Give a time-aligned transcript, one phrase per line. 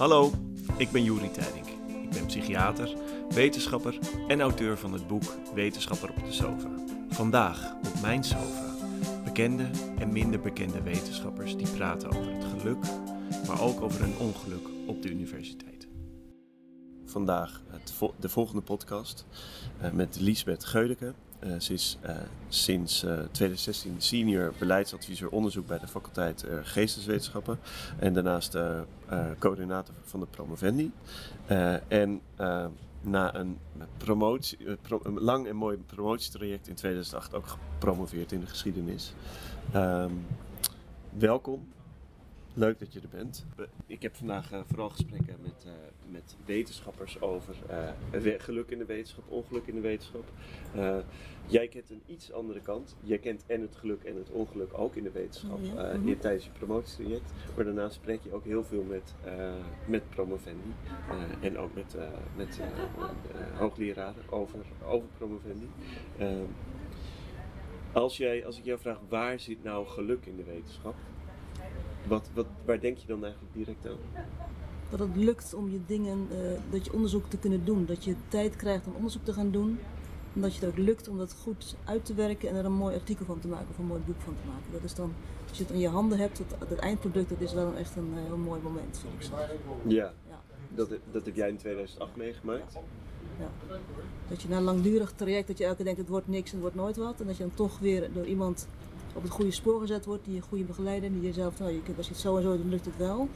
[0.00, 0.30] Hallo,
[0.76, 1.66] ik ben Juri Tijdink.
[2.02, 2.96] Ik ben psychiater,
[3.28, 5.22] wetenschapper en auteur van het boek
[5.54, 6.68] Wetenschapper op de Sofa.
[7.08, 8.74] Vandaag op mijn sofa
[9.24, 12.84] bekende en minder bekende wetenschappers die praten over het geluk,
[13.46, 15.69] maar ook over een ongeluk op de universiteit.
[17.10, 19.26] Vandaag het de volgende podcast
[19.82, 21.14] uh, met Liesbeth Geudeke.
[21.44, 22.16] Uh, ze is uh,
[22.48, 23.00] sinds
[23.30, 27.58] 2016 senior beleidsadviseur onderzoek bij de faculteit Geesteswetenschappen
[27.98, 28.56] en daarnaast
[29.38, 30.92] coördinator van de promovendi.
[31.88, 32.20] en
[33.00, 33.58] na een,
[33.96, 39.14] promotie, pro, een lang en mooi promotietraject in 2008 ook gepromoveerd in de geschiedenis.
[39.74, 40.26] Um,
[41.18, 41.68] welkom
[42.60, 43.46] Leuk dat je er bent.
[43.86, 45.72] Ik heb vandaag uh, vooral gesprekken met, uh,
[46.10, 47.54] met wetenschappers over
[48.12, 50.24] uh, geluk in de wetenschap, ongeluk in de wetenschap.
[51.46, 52.96] jij kent een iets andere kant.
[53.02, 56.18] Jij kent en het geluk en het ongeluk ook in de wetenschap mm -hmm.
[56.18, 57.32] tijdens je promotietraject.
[57.56, 59.14] Maar daarnaast spreek je ook heel veel met,
[59.86, 60.74] met promovendi
[61.40, 61.96] en ook met,
[62.36, 62.60] met
[63.58, 65.68] hoogleraren over, over promovendi.
[67.92, 70.94] als, jij, als ik jou vraag waar zit nou geluk in de wetenschap?
[72.06, 74.24] Wat, wat, waar denk je dan eigenlijk direct aan?
[74.90, 76.36] Dat het lukt om je dingen, uh,
[76.70, 77.86] dat je onderzoek te kunnen doen.
[77.86, 79.78] Dat je tijd krijgt om onderzoek te gaan doen.
[80.34, 82.72] En dat je het ook lukt om dat goed uit te werken en er een
[82.72, 84.72] mooi artikel van te maken of een mooi boek van te maken.
[84.72, 85.12] Dat is dan,
[85.48, 88.12] als je het in je handen hebt, het, het eindproduct, dat is wel echt een
[88.14, 89.34] heel mooi moment, vind ik zo.
[89.86, 90.40] Ja, ja.
[90.74, 92.78] Dat, dat heb jij in 2008 meegemaakt?
[93.38, 93.50] Ja.
[94.28, 96.52] Dat je na een langdurig traject, dat je elke keer denkt het wordt niks en
[96.52, 97.20] het wordt nooit wat.
[97.20, 98.68] En dat je dan toch weer door iemand
[99.14, 101.96] op het goede spoor gezet wordt, die een goede begeleider, die jezelf, nou, je kunt,
[101.96, 103.28] als je het zo en zo dan lukt het wel.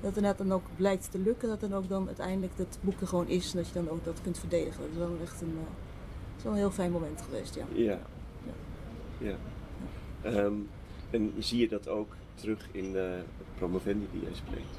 [0.00, 3.06] Dat het dan ook blijkt te lukken, dat dan ook dan uiteindelijk het boek er
[3.06, 4.80] gewoon is en dat je dan ook dat kunt verdedigen.
[4.80, 7.64] Dat is wel echt een, uh, is wel een heel fijn moment geweest, ja.
[7.72, 7.98] Ja.
[9.18, 9.36] ja.
[10.22, 10.44] ja.
[10.44, 10.68] Um,
[11.10, 13.20] en zie je dat ook terug in de
[13.54, 14.78] promovendi die jij spreekt?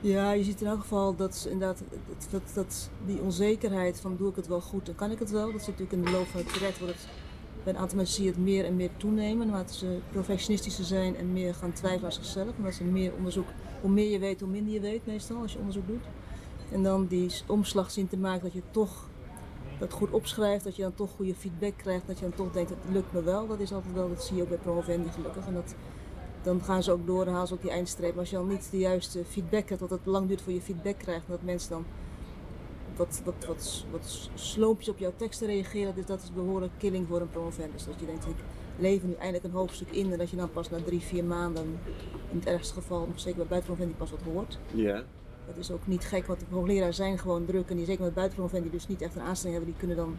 [0.00, 4.30] Ja, je ziet in elk geval dat inderdaad dat, dat, dat, die onzekerheid van doe
[4.30, 5.52] ik het wel goed en kan ik het wel.
[5.52, 7.08] Dat zit natuurlijk in de loop van het traject wordt het
[7.64, 11.16] bij een aantal mensen zie je het meer en meer toenemen, naarmate ze perfectionistischer zijn
[11.16, 12.56] en meer gaan twijfelen aan zichzelf.
[12.56, 13.48] Omdat ze meer onderzoek,
[13.80, 16.04] hoe meer je weet, hoe minder je weet meestal als je onderzoek doet.
[16.72, 19.08] En dan die omslag zien te maken dat je toch
[19.78, 22.70] dat goed opschrijft, dat je dan toch goede feedback krijgt, dat je dan toch denkt,
[22.70, 23.46] het lukt me wel.
[23.46, 25.46] Dat is altijd wel, dat zie je ook bij promovendi gelukkig.
[25.46, 25.74] En dat,
[26.42, 28.10] dan gaan ze ook door en halen ze ook die eindstreep.
[28.10, 30.60] Maar als je dan niet de juiste feedback hebt, dat het lang duurt voor je
[30.60, 31.84] feedback krijgt, dat mensen dan
[33.00, 37.20] wat, wat, wat, wat sloompjes op jouw teksten reageren, dus dat is behoorlijk killing voor
[37.20, 37.84] een promovendus.
[37.84, 38.36] Dat je denkt, ik
[38.78, 41.78] lever nu eindelijk een hoofdstuk in en dat je dan pas na drie, vier maanden,
[42.30, 44.58] in het ergste geval, zeker bij buitenpromovendi pas wat hoort.
[44.74, 45.02] Ja.
[45.46, 48.14] Dat is ook niet gek, want de hoogleraren zijn gewoon druk en die zeker met
[48.14, 50.16] buitenpromovendi dus niet echt een aanstelling hebben, die kunnen dan,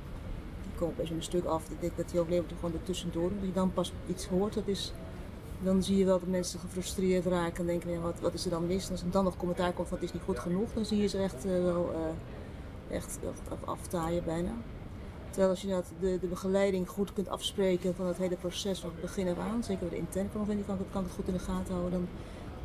[0.61, 1.69] die komen opeens een stuk af.
[1.69, 4.67] Ik denk dat die hoogleraar er gewoon ertussendoor, dat je dan pas iets hoort, dat
[4.67, 4.93] is
[5.63, 8.51] dan zie je wel dat mensen gefrustreerd raken en denken, ja, wat, wat is er
[8.51, 8.85] dan mis?
[8.85, 11.01] En als er dan nog commentaar komt van het is niet goed genoeg, dan zie
[11.01, 11.99] je ze echt uh, wel uh,
[12.91, 13.19] echt,
[13.65, 14.51] aftaaien bijna.
[15.29, 19.01] Terwijl als je de, de begeleiding goed kunt afspreken van het hele proces van het
[19.01, 21.91] begin af aan, zeker de interne promovendi kan, kan het goed in de gaten houden,
[21.91, 22.07] dan,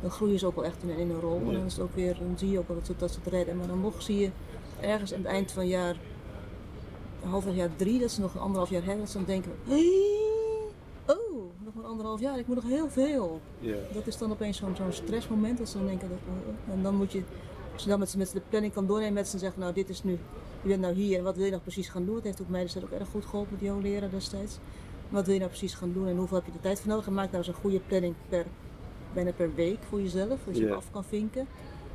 [0.01, 1.39] dan groeien ze ook wel echt in, in een rol.
[1.39, 3.19] En dan, is het ook weer, dan zie je ook wel dat ze, dat ze
[3.23, 3.57] het redden.
[3.57, 4.29] Maar dan nog zie je
[4.81, 5.95] ergens aan het eind van jaar,
[7.23, 9.51] half jaar drie, dat ze nog een anderhalf jaar hebben, dat ze dan denken,
[11.05, 13.41] oh, nog maar anderhalf jaar, ik moet nog heel veel.
[13.59, 13.93] Yeah.
[13.93, 16.19] Dat is dan opeens zo'n zo'n stressmoment, dat ze dan denken, dat,
[16.73, 17.23] en dan moet je
[17.77, 19.89] als je dan met, met de planning kan doornemen met ze en zeggen, nou dit
[19.89, 20.11] is nu,
[20.61, 22.15] je bent nou hier en wat wil je nog precies gaan doen?
[22.15, 24.57] Het heeft ook mij dus ook erg goed geholpen, die leren destijds.
[25.09, 27.07] Wat wil je nou precies gaan doen en hoeveel heb je de tijd voor nodig?
[27.07, 28.45] En maak nou eens een goede planning per,
[29.13, 30.75] bijna per week voor jezelf, dat je yeah.
[30.75, 31.47] af kan vinken.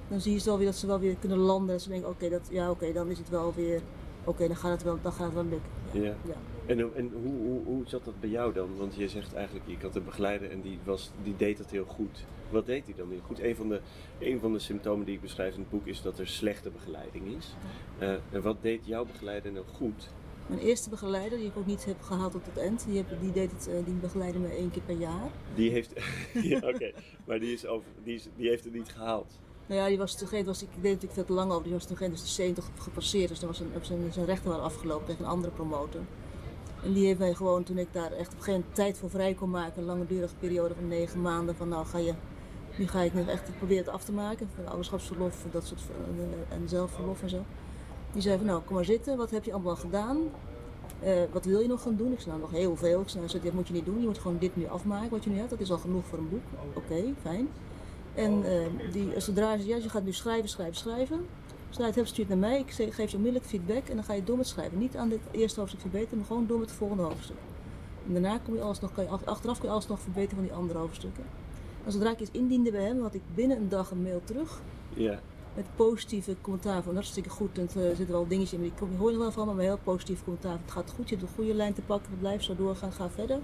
[0.08, 2.28] Dan zie je zo weer dat ze wel weer kunnen landen en ze denken, oké,
[2.28, 3.80] dat ja, oké, dan is het wel weer,
[4.24, 5.70] oké, dan gaat het wel, dan gaat het wel lukken.
[5.92, 6.02] Ja.
[6.02, 6.34] ja.
[6.66, 8.76] En, en hoe, hoe, hoe zat dat bij jou dan?
[8.76, 11.84] Want je zegt eigenlijk, ik had een begeleider en die, was, die deed dat heel
[11.84, 12.24] goed.
[12.50, 13.40] Wat deed hij dan heel goed?
[13.40, 13.80] Een van, de,
[14.18, 17.36] een van de symptomen die ik beschrijf in het boek is dat er slechte begeleiding
[17.36, 17.54] is.
[18.00, 20.10] Uh, en wat deed jouw begeleider nou goed?
[20.46, 23.32] Mijn eerste begeleider, die ik ook niet heb gehaald tot het eind, die, heb, die,
[23.32, 25.30] deed het, uh, die begeleidde me één keer per jaar.
[25.54, 25.92] Die heeft,
[26.52, 26.92] ja, oké,
[27.24, 29.38] maar die, is over, die, is, die heeft het niet gehaald.
[29.66, 31.86] Nou ja, die was toen was, ik deed natuurlijk veel te lang over, die was
[31.86, 35.06] toen geen dus de 70 gepasseerd, dus dan was zijn, zijn, zijn rechten waren afgelopen
[35.06, 36.00] tegen een andere promotor.
[36.82, 39.34] En die heeft mij gewoon, toen ik daar echt op een moment tijd voor vrij
[39.34, 42.14] kon maken, een langdurige periode van negen maanden, van nou ga je,
[42.76, 45.80] nu ga ik nu echt proberen het af te maken, van ouderschapsverlof, dat soort,
[46.48, 47.44] en zelfverlof en zo.
[48.12, 50.18] Die zei van nou, kom maar zitten, wat heb je allemaal gedaan?
[51.04, 52.12] Uh, wat wil je nog gaan doen?
[52.12, 53.00] Ik zei nou nog heel veel.
[53.00, 55.24] Ik zei, nou, dat moet je niet doen, je moet gewoon dit nu afmaken wat
[55.24, 56.42] je nu hebt, dat is al genoeg voor een boek.
[56.74, 57.48] Oké, fijn.
[58.14, 61.26] En uh, die, zodra ze, ja, je gaat nu schrijven, schrijven, schrijven.
[61.68, 62.58] Zodra je het hebt, stuur het naar mij.
[62.60, 64.78] Ik geef je onmiddellijk feedback en dan ga je door met schrijven.
[64.78, 67.36] Niet aan dit eerste hoofdstuk verbeteren, maar gewoon door met het volgende hoofdstuk.
[68.06, 70.44] En daarna kom je alles nog, kan je, achteraf kun je alles nog verbeteren van
[70.44, 71.24] die andere hoofdstukken.
[71.84, 74.60] En zodra ik iets indiende bij hem, had ik binnen een dag een mail terug.
[74.94, 75.20] Ja.
[75.54, 77.58] met positieve commentaar van hartstikke goed.
[77.58, 80.58] En er zitten wel dingetjes in, die hoor je wel van, maar heel positief commentaar.
[80.62, 83.38] Het gaat goed, je hebt een goede lijn te pakken, blijf zo doorgaan, ga verder.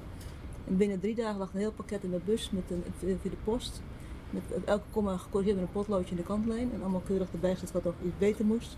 [0.67, 3.37] En binnen drie dagen lag een heel pakket in de bus met een, via de
[3.45, 3.83] post.
[4.31, 6.73] Met elke komma gecorrigeerd met een potloodje in de kantlijn.
[6.73, 8.77] En allemaal keurig erbij gezet wat nog iets beter moest.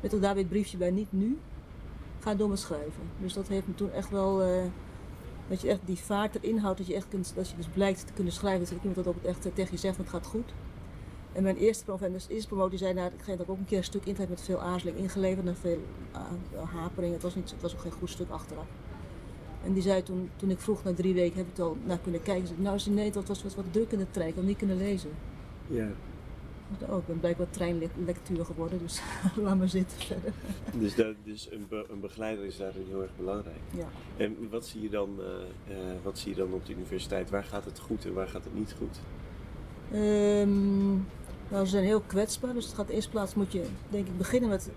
[0.00, 1.38] Met ook daarbij het briefje bij niet nu.
[2.20, 3.02] Ga door met schrijven.
[3.20, 4.48] Dus dat heeft me toen echt wel.
[4.48, 4.64] Uh,
[5.48, 6.78] dat je echt die vaart erin houdt.
[6.78, 8.60] Dat je echt kunt, dat je dus blijkt te kunnen schrijven.
[8.60, 10.52] Dat iemand dat ook echt tegen je zegt, want het gaat goed.
[11.34, 14.04] En mijn eerste promovendus, eerste promotie zei, nou, ik heb ook een keer een stuk
[14.04, 15.78] internet met veel aarzeling ingeleverd en veel
[16.12, 17.14] uh, haperingen.
[17.14, 18.66] Het was, niet, het was ook geen goed stuk achteraf.
[19.64, 21.98] En die zei toen, toen ik vroeg na drie weken, heb ik het al naar
[21.98, 22.46] kunnen kijken.
[22.46, 24.76] Zei, nou, nee, dat was wat, wat druk in de trein, ik had niet kunnen
[24.76, 25.10] lezen.
[25.66, 25.88] Ja.
[26.88, 29.00] Oh, ik ben blijkbaar treinlectuur geworden, dus
[29.42, 30.32] laat maar zitten verder.
[30.78, 33.60] Dus, dat, dus een, be, een begeleider is daar heel erg belangrijk.
[33.76, 33.88] Ja.
[34.16, 35.24] En wat zie, je dan, uh,
[35.76, 37.30] uh, wat zie je dan op de universiteit?
[37.30, 38.98] Waar gaat het goed en waar gaat het niet goed?
[40.00, 41.06] Um,
[41.48, 44.50] nou, ze zijn heel kwetsbaar, dus het gaat eerst plaats moet je denk ik beginnen
[44.50, 44.70] met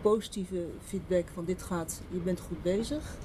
[0.00, 3.16] positieve feedback van dit gaat, je bent goed bezig.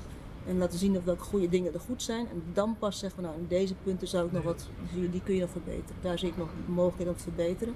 [0.47, 2.27] En laten zien of welke goede dingen er goed zijn.
[2.29, 4.67] En dan pas zeggen we, nou in deze punten zou ik nog wat,
[5.11, 5.95] die kun je nog verbeteren.
[6.01, 7.73] Daar zie ik nog mogelijkheden om te verbeteren.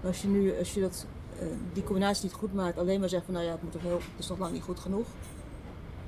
[0.00, 1.06] Maar als je nu, als je dat,
[1.42, 3.82] uh, die combinatie niet goed maakt, alleen maar zegt van nou ja, het, moet toch
[3.82, 5.06] heel, het is nog lang niet goed genoeg.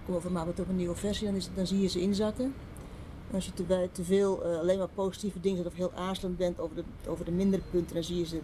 [0.04, 2.54] Kom over maar met een nieuwe versie, dan, is, dan zie je ze inzakken.
[3.28, 6.36] En als je te, te veel uh, alleen maar positieve dingen zegt of heel aarzelend
[6.36, 8.40] bent over de, over de mindere punten, dan zie je ze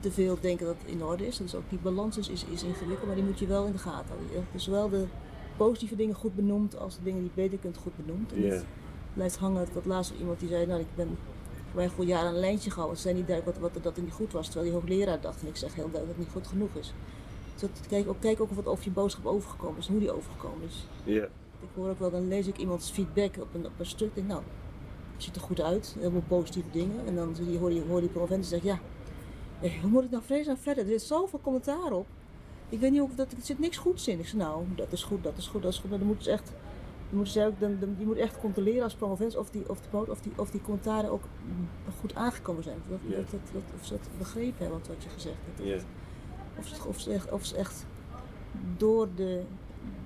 [0.00, 1.36] te veel denken dat het in orde is.
[1.36, 3.78] Dus ook die balans is, is, is ingewikkeld, maar die moet je wel in de
[3.78, 4.46] gaten houden.
[4.52, 5.04] Dus zowel de
[5.56, 8.32] positieve dingen goed benoemd als de dingen die je beter kunt goed benoemd.
[8.32, 8.52] En Yeah.
[8.52, 8.64] het
[9.14, 9.62] blijft hangen.
[9.62, 11.18] Ik had laatst iemand die zei, nou ik ben
[11.72, 12.94] voor mij een jaar aan een lijntje gehouden.
[12.96, 14.48] Het zei niet duidelijk wat, wat dat er niet goed was.
[14.48, 16.92] Terwijl die hoogleraar dacht, en ik zeg heel duidelijk dat het niet goed genoeg is.
[17.52, 20.00] Dus dat, kijk, ook, kijk ook of, het, of je boodschap overgekomen is en hoe
[20.00, 20.86] die overgekomen is.
[21.04, 21.24] Ja.
[21.60, 24.14] Ik hoor ook wel, dan lees ik iemands feedback op een, op een stuk.
[24.14, 24.42] denk nou,
[25.14, 25.96] het ziet er goed uit.
[26.00, 27.06] Veel positieve dingen.
[27.06, 28.78] En dan je, hoor je, hoor die promovent zeggen, ja,
[29.60, 30.84] eh, hoe moet ik nou vrezen verder?
[30.84, 32.06] Er zit zoveel commentaar op.
[32.72, 34.18] Ik weet niet of dat, er zit niks goeds in.
[34.18, 35.90] Ik zei, nou, dat is goed, dat is goed, dat is goed.
[35.90, 36.46] Maar dan moeten ze echt,
[37.08, 39.80] dan moeten ze ook, dan, dan, je moet echt controleren als promovent of die, of,
[39.90, 41.22] de, of, die, of die commentaren ook
[42.00, 42.76] goed aangekomen zijn.
[42.76, 45.68] Of, dat, dat, dat, dat- of ze het begrepen hebben wat, wat je gezegd hebt.
[46.58, 47.86] Of, ze, of, ze echt, of ze echt
[48.76, 49.42] door de,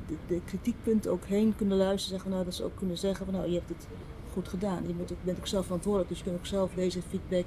[0.07, 2.09] de, de kritiekpunten ook heen kunnen luisteren.
[2.15, 3.87] Zeggen, nou, dat ze ook kunnen zeggen van nou, je hebt het
[4.33, 4.83] goed gedaan.
[4.87, 7.45] Je bent ook, bent ook zelf verantwoordelijk, dus je kunt ook zelf deze feedback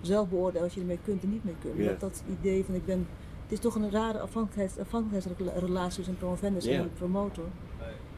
[0.00, 1.76] zelf beoordelen als je ermee kunt en niet mee kunt.
[1.86, 3.06] Dat, dat idee van ik ben.
[3.48, 6.78] Het is toch een rare afhankelijkheids, afhankelijkheidsrelatie tussen promovendus Ja.
[6.78, 7.44] en promotor.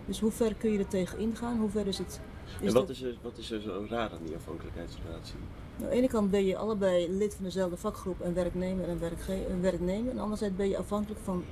[0.06, 1.58] Dus hoe ver kun je er tegen ingaan?
[1.58, 2.20] Hoe ver is het?
[2.60, 5.34] En is wat dat- is, er, wat is er zo raar aan die afhankelijkheidsrelatie?
[5.76, 8.98] nou, aan de ene kant ben je allebei lid van dezelfde vakgroep en werknemer en,
[9.00, 10.10] werkge- en werknemer.
[10.10, 11.44] En anderzijds ben je afhankelijk van,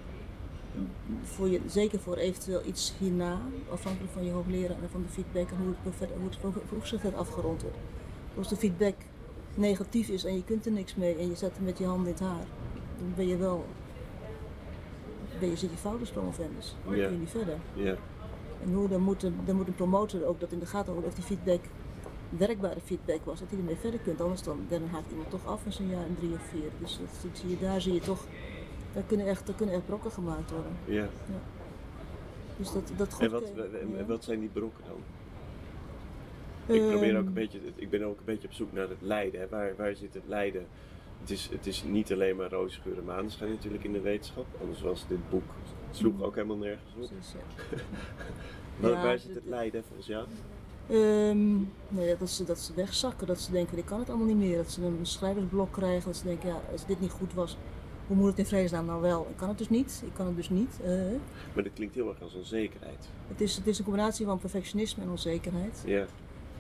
[1.22, 3.40] voor je, zeker voor eventueel iets hierna,
[3.70, 7.02] afhankelijk van je hoogleraar en van de feedback en hoe het, hoe het pro- proefschrift
[7.02, 7.76] werd afgerond wordt.
[8.38, 8.94] Als de feedback
[9.54, 12.06] negatief is en je kunt er niks mee en je zet hem met je handen
[12.06, 12.46] in het haar,
[12.98, 13.64] dan ben je wel,
[15.40, 16.74] ben je, zit je fout als promovendus.
[16.84, 17.04] Dan Ja.
[17.04, 17.56] kun je niet verder.
[17.74, 17.94] Ja.
[18.62, 21.10] En hoe, dan, moet een, dan moet een promotor ook dat in de gaten houden
[21.10, 21.60] of die feedback
[22.28, 24.20] werkbare feedback was, dat hij ermee verder kunt.
[24.20, 26.70] Anders dan, dan haakt iemand toch af in zo'n jaar en drie of vier.
[26.80, 28.24] Dus dat, dat zie je, daar zie je toch,
[28.92, 30.72] daar kunnen echt, daar kunnen echt brokken gemaakt worden.
[30.84, 31.08] ja.
[32.58, 33.42] Dus dat, dat goed En wat,
[33.80, 34.04] en ja.
[34.04, 34.96] wat zijn die brokken dan?
[36.76, 39.00] Ik probeer ook Ehm, een beetje, ik ben ook een beetje op zoek naar het
[39.00, 39.40] lijden.
[39.40, 39.48] Hè.
[39.48, 40.66] Waar, waar zit het lijden?
[41.20, 44.46] Het is, het is niet alleen maar roze geur en maneschijn natuurlijk in de wetenschap.
[44.60, 45.42] Anders was dit boek,
[45.90, 47.08] sloeg ook helemaal nergens op.
[47.08, 47.76] precies, ja.
[48.80, 50.26] Waar, Ja, waar zit het lijden volgens jou?
[50.88, 51.56] Ehm,
[52.06, 54.56] ja, dat, ze, dat ze wegzakken, dat ze denken, ik kan het allemaal niet meer.
[54.56, 57.56] Dat ze een schrijversblok krijgen, dat ze denken, ja, als dit niet goed was,
[58.06, 59.26] hoe moet het in vredesnaam nou wel?
[59.30, 60.78] Ik kan het dus niet, ik kan het dus niet.
[60.84, 60.92] eh.
[61.54, 63.08] Maar dat klinkt heel erg als onzekerheid.
[63.28, 65.82] het, is, het is een combinatie van perfectionisme en onzekerheid.
[65.86, 66.06] Ja,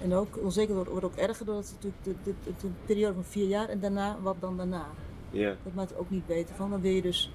[0.02, 3.14] En ook onzekerheid wordt, wordt ook erger doordat het natuurlijk de, de, de, de periode
[3.14, 4.86] van vier jaar en daarna, wat dan daarna?
[5.30, 6.70] ja, Dat maakt het ook niet beter van.
[6.70, 7.30] Dan wil je dus,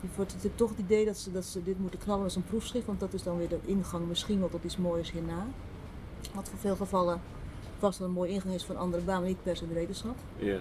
[0.00, 2.44] je wordt het toch het idee dat ze, dat ze dit moeten knallen als een
[2.44, 5.46] proefschrift, want dat is dan weer de ingang misschien wel tot iets moois hierna.
[6.34, 7.20] Wat voor veel gevallen
[7.78, 10.16] vast wel een mooie ingang is een andere baan, maar niet per se de wetenschap.
[10.36, 10.58] ja,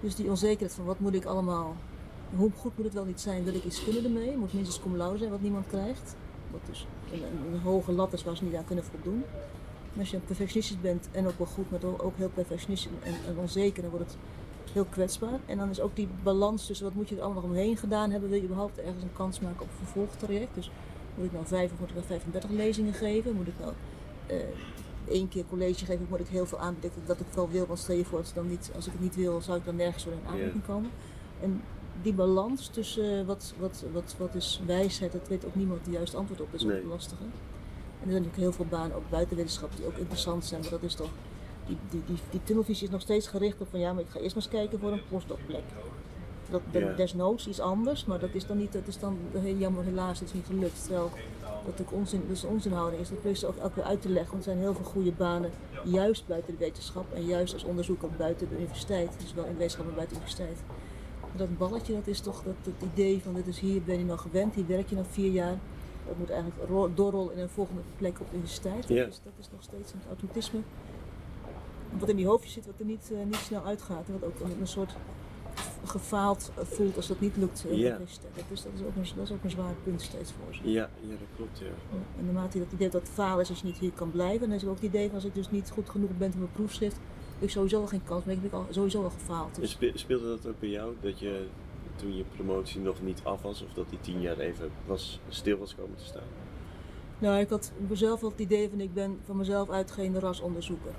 [0.00, 1.76] Dus die onzekerheid van wat moet ik allemaal,
[2.36, 4.36] hoe goed moet het wel niet zijn, wil ik iets kunnen ermee?
[4.36, 6.16] Moet minstens cum laude zijn wat niemand krijgt.
[6.50, 9.24] Wat dus een, een, een hoge lat is waar ze niet aan kunnen voldoen.
[9.98, 13.38] Als je perfectionistisch bent en ook wel goed, maar ook ook heel perfectionistisch en, en
[13.38, 14.16] onzeker, dan wordt het
[14.72, 15.38] heel kwetsbaar.
[15.46, 18.10] En dan is ook die balans tussen wat moet je er allemaal nog omheen gedaan
[18.10, 20.54] hebben, wil je überhaupt ergens een kans maken op een vervolgtraject.
[20.54, 20.70] Dus
[21.14, 23.34] moet ik nou vijf of moet ik nou 35 lezingen geven?
[23.34, 23.72] Moet ik nou
[24.26, 24.36] eh,
[25.08, 26.02] één keer college geven?
[26.02, 27.66] Of moet ik heel veel aanbieden dat ik het wel wil?
[27.66, 29.76] Want stel je voor, het dan niet, als ik het niet wil, zou ik dan
[29.76, 30.90] nergens voor in aanmerking komen.
[31.40, 31.62] En
[32.02, 35.94] die balans tussen eh, wat, wat, wat, wat is wijsheid, dat weet ook niemand het
[35.94, 36.50] juiste antwoord op.
[36.50, 36.84] Dat is ook Nee.
[36.86, 37.22] lastige.
[38.04, 40.60] En er zijn natuurlijk heel veel banen, ook buiten wetenschap, die ook interessant zijn.
[40.60, 41.10] Maar dat is toch,
[41.66, 44.18] die, die, die, die tunnelvisie is nog steeds gericht op van ja, maar ik ga
[44.18, 45.62] eerst maar eens kijken voor een postdocplek.
[46.50, 46.92] Dat, dat Ja.
[46.92, 50.28] desnoods iets anders, maar dat is dan niet, dat is dan heel jammer helaas, het
[50.28, 50.82] is niet gelukt.
[50.82, 51.10] Terwijl
[51.64, 53.08] dat ook onzin, dus onzinhouding is.
[53.08, 55.12] Dat probeer je ook elke keer uit te leggen, want er zijn heel veel goede
[55.12, 55.50] banen,
[55.84, 59.10] juist buiten de wetenschap en juist als onderzoeker buiten de universiteit.
[59.20, 60.58] Dus wel in wetenschap, maar buiten de universiteit.
[61.20, 64.04] Maar dat balletje, dat is toch dat, het idee van dit is hier ben je
[64.04, 65.58] nou gewend, hier werk je nou vier jaar.
[66.06, 68.88] Dat moet eigenlijk ro- doorrollen in een volgende plek op de universiteit.
[68.88, 69.04] Ja.
[69.04, 70.60] Dat, is, dat is nog steeds een automatisme.
[71.98, 74.06] Wat in die hoofdjes zit, wat er niet, eh, niet snel uitgaat.
[74.06, 74.94] En wat ook een, een soort
[75.84, 77.64] gefaald voelt als dat niet lukt.
[77.70, 77.90] eh, Ja.
[77.94, 78.34] universiteit.
[78.34, 80.70] Dat, is, dat, is ook een, dat is ook een zwaar punt steeds voor ze.
[80.70, 81.66] Ja, ja, dat klopt, ja.
[82.18, 84.40] En naarmate je dat idee dat het falen is als je niet hier kan blijven,
[84.48, 86.40] dan is er ook het idee van als ik dus niet goed genoeg ben voor
[86.40, 86.96] mijn proefschrift,
[87.34, 89.54] heb ik sowieso al geen kans heb ik al, sowieso al gefaald.
[89.60, 91.46] Dus, spe- speelde dat ook bij jou, dat je
[91.96, 95.58] toen je promotie nog niet af was, of dat die tien jaar even was, stil
[95.58, 96.22] was komen te staan?
[97.18, 100.92] nou, ik had mezelf wel het idee van ik ben van mezelf uit geen rasonderzoeker.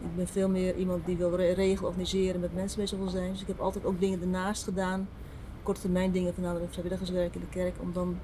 [0.00, 3.32] Ik ben veel meer iemand die wil re- regelen, organiseren, met mensen bezig wil zijn.
[3.32, 5.08] Dus ik heb altijd ook dingen ernaast gedaan.
[5.62, 8.18] Korte termijn dingen, van nou, vrijwilligerswerk in de kerk, om dan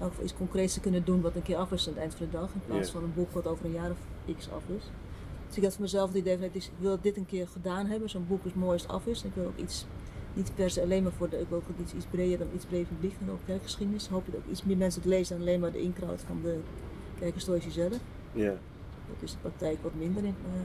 [0.00, 2.26] ook iets concreets te kunnen doen wat een keer af is aan het eind van
[2.26, 2.54] de dag.
[2.54, 3.98] In plaats van een boek wat over een jaar of
[4.36, 4.84] x af is.
[5.46, 8.10] Dus ik had voor mezelf het idee van ik wil dit een keer gedaan hebben.
[8.10, 9.24] Zo'n boek is mooi als het af is.
[9.24, 9.86] Ik wil ook iets,
[10.34, 12.64] niet per se alleen maar voor de, ik wil ook iets, iets breder dan iets
[12.64, 14.08] breder publiek en ook kerkgeschiedenis.
[14.08, 16.58] Hoop dat ook iets meer mensen het lezen dan alleen maar de inkraut van de
[17.18, 17.98] kerkhistorische zelf.
[18.32, 18.54] Ja.
[19.08, 20.52] Dat is de praktijk wat minder in, eh,